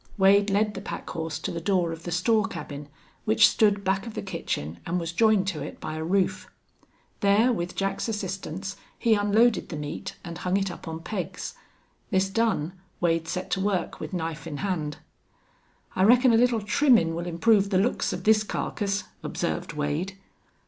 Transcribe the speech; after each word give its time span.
Wade 0.17 0.49
led 0.49 0.73
the 0.73 0.81
pack 0.81 1.07
horse 1.11 1.37
to 1.37 1.51
the 1.51 1.61
door 1.61 1.91
of 1.91 2.05
the 2.05 2.11
store 2.11 2.45
cabin, 2.45 2.87
which 3.25 3.47
stood 3.47 3.83
back 3.83 4.07
of 4.07 4.15
the 4.15 4.23
kitchen 4.23 4.79
and 4.83 4.99
was 4.99 5.11
joined 5.11 5.45
to 5.49 5.61
it 5.61 5.79
by 5.79 5.93
a 5.93 6.03
roof. 6.03 6.49
There, 7.19 7.53
with 7.53 7.75
Jack's 7.75 8.07
assistance, 8.07 8.77
he 8.97 9.13
unloaded 9.13 9.69
the 9.69 9.75
meat 9.77 10.15
and 10.23 10.39
hung 10.39 10.57
it 10.57 10.71
up 10.71 10.87
on 10.87 11.03
pegs. 11.03 11.53
This 12.09 12.31
done, 12.31 12.73
Wade 12.99 13.27
set 13.27 13.51
to 13.51 13.61
work 13.61 13.99
with 13.99 14.11
knife 14.11 14.47
in 14.47 14.57
hand. 14.65 14.97
"I 15.95 16.01
reckon 16.03 16.33
a 16.33 16.35
little 16.35 16.61
trimmin' 16.61 17.13
will 17.13 17.27
improve 17.27 17.69
the 17.69 17.77
looks 17.77 18.11
of 18.11 18.23
this 18.23 18.41
carcass," 18.41 19.03
observed 19.21 19.73
Wade. 19.73 20.17